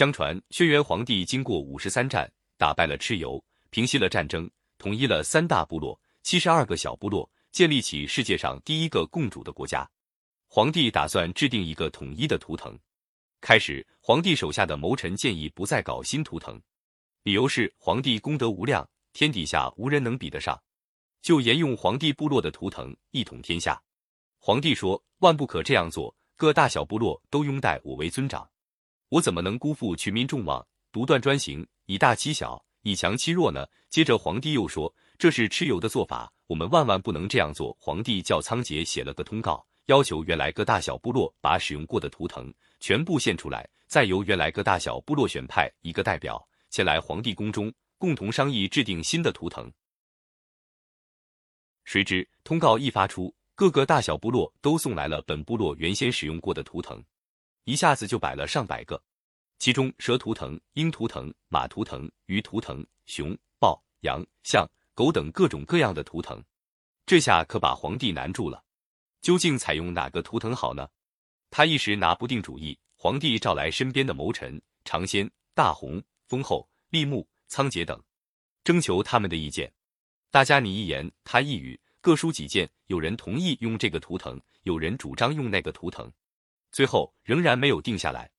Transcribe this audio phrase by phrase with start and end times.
[0.00, 9.86] 相传，轩辕皇帝经过五十三战，打败了蚩尤，平息了战争，统一了三大部落、七十二个小部落，建立起世界上第一个共主的国家。
[10.48, 12.74] 皇帝打算制定一个统一的图腾。
[13.42, 16.58] 开始，皇帝手下的谋臣建议不再搞新图腾，
[17.24, 20.58] 理由是皇帝功德无量，天底下无人能比得上，
[21.20, 23.78] 就沿用皇帝部落的图腾，一统天下。
[24.38, 28.48] 皇帝说：“万不可这样做，各大小部落都拥戴我为尊长。”
[29.10, 33.66] 我怎么能辜负群民众望，独断专行，以大欺小，以强欺弱呢？
[33.88, 37.76] 接着皇帝又说，这是蚩尤的做法，我们万万不能这样做。
[37.80, 46.40] 皇帝叫仓颉写了个通告，要求原来各大小部落把使用过的图腾全部献出来，再由原来各大小部落选派一个代表
[46.70, 49.68] 前来皇帝宫中，共同商议制定新的图腾。
[51.82, 57.02] 谁知通告一发出，各个大小部落都送来了本部落原先使用过的图腾。
[57.64, 59.02] 一下子就摆了上百个，
[59.58, 66.42] 其中蛇图腾、鹰图腾、马图腾、鱼图腾、熊、豹、羊、象、狗等各种各样的图腾，
[67.06, 68.62] 这下可把皇帝难住了。
[69.20, 70.88] 究竟采用哪个图腾好呢？
[71.50, 72.78] 他一时拿不定主意。
[73.02, 77.98] 皇帝召来身边的谋臣尝鲜、大红、丰厚、立木、仓颉等，
[78.62, 79.72] 征求他们的意见。
[80.30, 82.70] 大家你一言他一语，各抒己见。
[82.88, 86.12] 有人同意用这个图腾，有人主张用那个图腾。
[86.72, 88.30] 最后仍然没有定下来，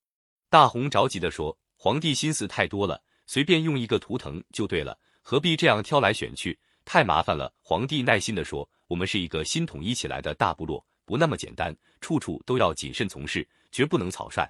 [0.50, 6.58] 大红着急地说：“皇帝心思太多了，随便用一个图腾就对了，何必这样挑来选去？
[6.86, 14.50] 太麻烦了。”皇帝耐心地说：“我们是一个新统一起来的大部落，不那么简单，处处都要谨慎从事，绝不能草率，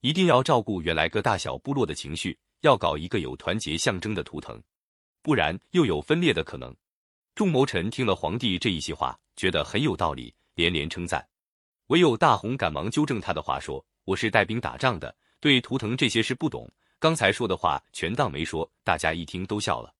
[0.00, 4.60] 一定要照顾原来各大小部落的情绪，要搞一个有团结象征的图腾，
[5.22, 6.74] 不然又有分裂的可能。”
[7.34, 11.26] 众谋臣听了皇帝这一席话，觉得很有道理，连连称赞。
[11.90, 16.70] 唯有大红赶忙纠正他的话，说：“我是带兵打仗的，对图腾这些事不懂。
[17.00, 19.92] 刚才说的话全当没说。”大家一听都笑了。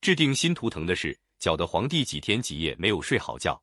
[0.00, 3.60] 制定新图腾的事，搅得皇帝几天几夜没有睡好觉。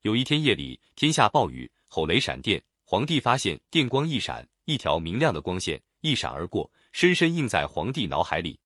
[0.00, 8.58] 有一天夜里，天下暴雨，吼雷闪电，皇帝发现电光一闪，一条明亮的光线一闪而过，深深印在皇帝脑海里。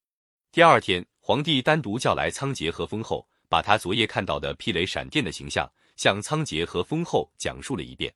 [0.53, 8.15] 第二天，皇帝单独叫来仓颉和丰后，把他昨夜看到的霹雷闪电的形象向仓颉和丰后讲述了一遍。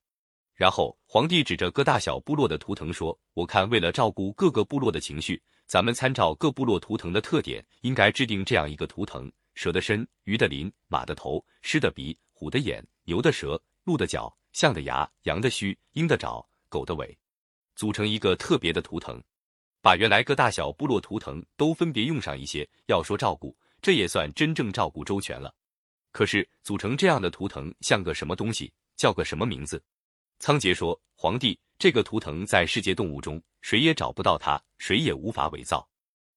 [0.58, 17.16] 然后，皇帝指着各大小部落的图腾说：“我看，为了照顾各个部落的情绪，咱们参照各部落图腾的特点，应该制定这样一个图腾：蛇的身、鱼的鳞、马的头、狮的鼻、虎的眼、牛的舌、鹿的角、象的牙、羊的须、鹰的爪、狗的尾，
[17.76, 19.22] 组成一个特别的图腾。
[19.80, 22.68] 把原来各大小部落图腾都分别用上一些。
[22.86, 25.54] 要说照顾，这也算真正照顾周全了。
[26.10, 28.72] 可是，组成这样的图腾像个什么东西？
[28.96, 29.80] 叫个什么名字？”
[30.38, 35.86] 仓颉说：“皇帝，这个图腾在世界动物中谁也找不到它，谁也无法伪造。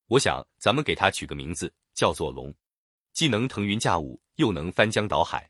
[0.07, 2.53] 我想，咱们给它取个名字，叫做龙，
[3.13, 5.49] 既能腾云驾雾，又能翻江倒海。”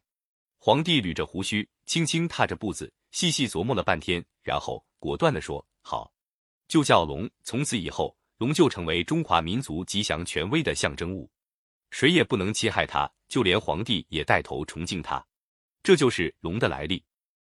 [0.59, 6.13] 皇帝捋着胡须，轻轻踏着步子，细细琢磨了半天，然后果断地说：“好，
[6.67, 7.27] 就叫龙。
[7.43, 11.27] 从此以后，龙就成为中华民族吉祥权威的象征物，
[11.89, 15.25] 谁也不能侵害它，就连皇帝也带头崇敬它。
[15.81, 17.03] 这就是龙的来历。”